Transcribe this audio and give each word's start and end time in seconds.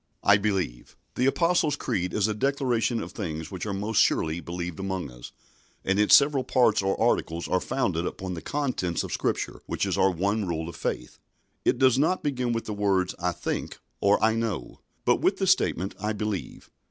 "I 0.23 0.37
believe." 0.39 0.97
The 1.13 1.27
Apostles' 1.27 1.75
Creed 1.75 2.11
is 2.11 2.27
a 2.27 2.33
declaration 2.33 3.03
of 3.03 3.11
things 3.11 3.51
which 3.51 3.67
are 3.67 3.71
most 3.71 4.01
surely 4.01 4.39
believed 4.39 4.79
among 4.79 5.11
us, 5.11 5.31
and 5.85 5.99
its 5.99 6.15
several 6.15 6.43
parts 6.43 6.81
or 6.81 6.99
articles 6.99 7.47
are 7.47 7.59
founded 7.61 8.07
upon 8.07 8.33
the 8.33 8.41
contents 8.41 9.03
of 9.03 9.13
Scripture, 9.13 9.61
which 9.67 9.85
is 9.85 9.99
our 9.99 10.09
one 10.09 10.47
rule 10.47 10.67
of 10.67 10.75
faith. 10.75 11.19
It 11.63 11.77
does 11.77 11.99
not 11.99 12.23
begin 12.23 12.51
with 12.51 12.65
the 12.65 12.73
words 12.73 13.13
I 13.19 13.31
think 13.31 13.77
or 13.99 14.19
I 14.23 14.33
know, 14.33 14.79
but 15.05 15.17
with 15.21 15.37
the 15.37 15.45
statement 15.45 15.93
"I 15.99 16.13
believe." 16.13 16.71